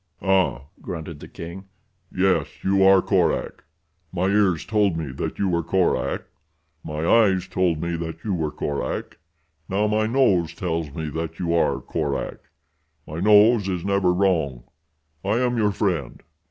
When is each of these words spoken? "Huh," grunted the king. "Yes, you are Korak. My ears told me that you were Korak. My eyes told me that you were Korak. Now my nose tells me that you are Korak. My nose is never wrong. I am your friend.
"Huh," 0.19 0.61
grunted 0.81 1.19
the 1.19 1.27
king. 1.27 1.67
"Yes, 2.11 2.63
you 2.63 2.83
are 2.83 3.03
Korak. 3.03 3.65
My 4.11 4.29
ears 4.29 4.65
told 4.65 4.97
me 4.97 5.11
that 5.11 5.37
you 5.37 5.47
were 5.47 5.61
Korak. 5.61 6.25
My 6.83 7.05
eyes 7.07 7.47
told 7.47 7.83
me 7.83 7.95
that 7.97 8.23
you 8.23 8.33
were 8.33 8.49
Korak. 8.49 9.19
Now 9.69 9.85
my 9.85 10.07
nose 10.07 10.55
tells 10.55 10.89
me 10.91 11.09
that 11.09 11.37
you 11.37 11.53
are 11.53 11.79
Korak. 11.79 12.49
My 13.05 13.19
nose 13.19 13.69
is 13.69 13.85
never 13.85 14.11
wrong. 14.11 14.63
I 15.23 15.37
am 15.37 15.55
your 15.55 15.71
friend. 15.71 16.23